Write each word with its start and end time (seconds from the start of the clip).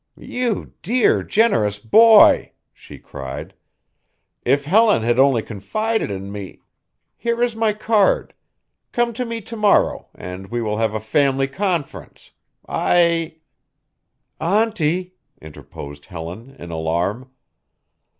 "You 0.17 0.73
dear, 0.81 1.21
generous 1.21 1.77
boy," 1.77 2.53
she 2.73 2.97
cried; 2.97 3.53
"if 4.43 4.65
Helen 4.65 5.03
had 5.03 5.19
only 5.19 5.43
confided 5.43 6.09
in 6.09 6.31
me 6.31 6.61
here 7.15 7.39
is 7.43 7.55
my 7.55 7.73
card; 7.73 8.33
come 8.93 9.13
to 9.13 9.25
me 9.25 9.41
to 9.41 9.55
morrow 9.55 10.09
and 10.15 10.47
we 10.47 10.59
will 10.59 10.77
have 10.77 10.95
a 10.95 10.99
family 10.99 11.47
conference. 11.47 12.31
I" 12.67 13.35
"Auntie," 14.39 15.13
interposed 15.39 16.05
Helen 16.05 16.55
in 16.57 16.71
alarm. 16.71 17.29